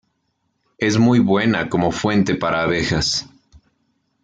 Es 0.79 0.97
muy 0.97 1.19
buena 1.19 1.69
como 1.69 1.91
fuente 1.91 2.33
para 2.33 2.63
abejas. 2.63 3.29